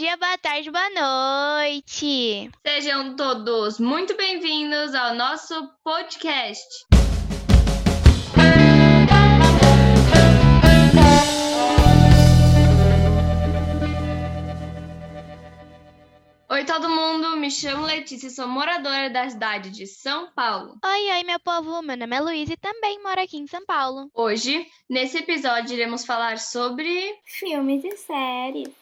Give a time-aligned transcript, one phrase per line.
[0.00, 0.88] dia, boa tarde, boa
[1.60, 2.50] noite.
[2.66, 6.86] Sejam todos muito bem-vindos ao nosso podcast.
[16.48, 17.36] Oi, todo mundo.
[17.36, 20.78] Me chamo Letícia e sou moradora da cidade de São Paulo.
[20.82, 21.82] Oi, oi, meu povo.
[21.82, 24.10] Meu nome é Luísa e também moro aqui em São Paulo.
[24.14, 28.80] Hoje, nesse episódio, iremos falar sobre filmes e séries.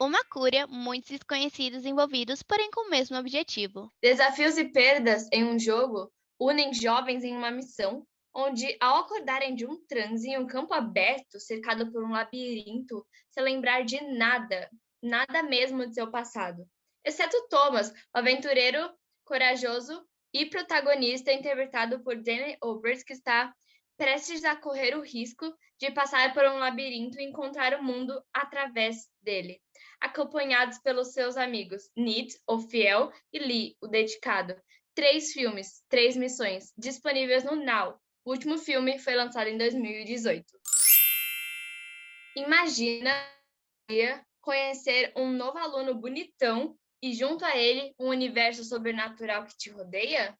[0.00, 3.92] Uma cura, muitos desconhecidos envolvidos, porém com o mesmo objetivo.
[4.02, 9.66] Desafios e perdas em um jogo unem jovens em uma missão onde, ao acordarem de
[9.66, 14.70] um transe em um campo aberto, cercado por um labirinto, se lembrar de nada,
[15.02, 16.64] nada mesmo de seu passado.
[17.04, 18.90] Exceto Thomas, o aventureiro
[19.22, 23.54] corajoso e protagonista interpretado por Danny Obers, que está
[24.00, 29.10] prestes a correr o risco de passar por um labirinto e encontrar o mundo através
[29.20, 29.60] dele,
[30.00, 34.56] acompanhados pelos seus amigos Nid, o fiel, e Lee, o dedicado.
[34.94, 38.00] Três filmes, três missões, disponíveis no Now.
[38.24, 40.46] O último filme foi lançado em 2018.
[42.36, 43.12] Imagina
[44.40, 50.34] conhecer um novo aluno bonitão e, junto a ele, um universo sobrenatural que te rodeia?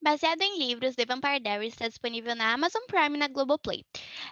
[0.00, 3.84] Baseado em livros, The Vampire Diaries está disponível na Amazon Prime e na Globoplay.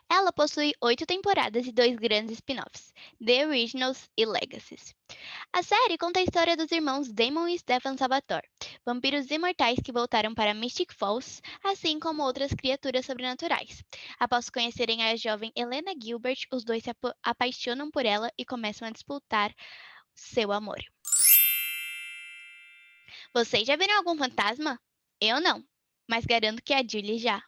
[0.08, 2.92] Ela possui oito temporadas e dois grandes spin-offs,
[3.24, 4.94] The Originals e Legacies.
[5.52, 8.48] A série conta a história dos irmãos Damon e Stefan Salvatore,
[8.84, 13.82] vampiros imortais que voltaram para Mystic Falls, assim como outras criaturas sobrenaturais.
[14.18, 18.86] Após conhecerem a jovem Helena Gilbert, os dois se ap apaixonam por ela e começam
[18.86, 19.54] a disputar
[20.14, 20.78] seu amor.
[23.34, 24.80] Vocês já viram algum fantasma?
[25.20, 25.64] Eu não,
[26.08, 27.42] mas garanto que a Julie já.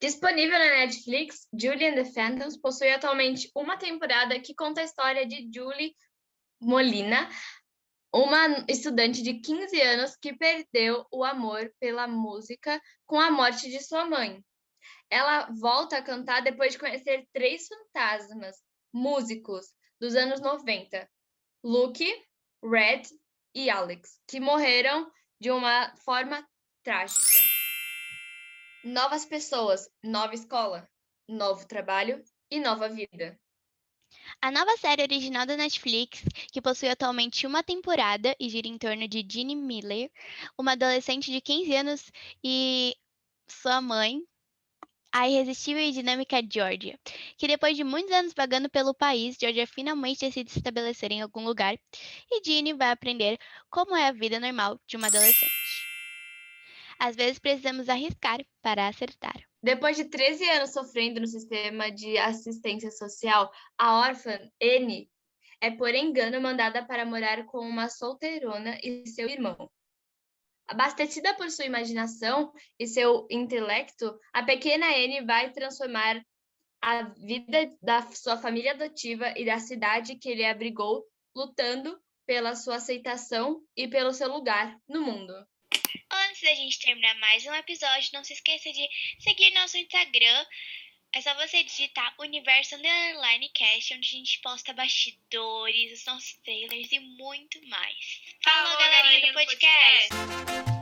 [0.00, 5.26] Disponível na Netflix, Julie and the Phantoms possui atualmente uma temporada que conta a história
[5.26, 5.96] de Julie
[6.60, 7.30] Molina,
[8.12, 13.82] uma estudante de 15 anos que perdeu o amor pela música com a morte de
[13.82, 14.44] sua mãe.
[15.08, 18.56] Ela volta a cantar depois de conhecer três fantasmas
[18.92, 19.66] músicos
[19.98, 21.08] dos anos 90,
[21.64, 22.26] Luke,
[22.62, 23.02] Red
[23.54, 25.10] e Alex, que morreram
[25.40, 26.46] de uma forma
[26.82, 27.38] trágica.
[28.84, 30.88] Novas pessoas, nova escola,
[31.28, 33.38] novo trabalho e nova vida.
[34.40, 39.06] A nova série original da Netflix, que possui atualmente uma temporada e gira em torno
[39.08, 40.10] de Ginny Miller,
[40.56, 42.96] uma adolescente de 15 anos e
[43.48, 44.22] sua mãe,
[45.16, 47.00] a irresistível e dinâmica Georgia,
[47.38, 51.42] que depois de muitos anos vagando pelo país, Georgia finalmente decide se estabelecer em algum
[51.42, 51.74] lugar
[52.30, 53.38] e Ginny vai aprender
[53.70, 55.50] como é a vida normal de uma adolescente.
[56.98, 59.42] Às vezes precisamos arriscar para acertar.
[59.62, 65.08] Depois de 13 anos sofrendo no sistema de assistência social, a órfã N
[65.62, 69.70] é por engano mandada para morar com uma solteirona e seu irmão.
[70.68, 76.20] Abastecida por sua imaginação e seu intelecto, a pequena Anne vai transformar
[76.82, 81.04] a vida da sua família adotiva e da cidade que ele abrigou,
[81.34, 85.32] lutando pela sua aceitação e pelo seu lugar no mundo.
[86.10, 88.88] Antes da gente terminar mais um episódio, não se esqueça de
[89.20, 90.46] seguir nosso Instagram.
[91.16, 96.92] É só você digitar Universo Underline Cast, onde a gente posta bastidores, os nossos trailers
[96.92, 98.20] e muito mais.
[98.44, 100.75] Falou, galerinha do podcast!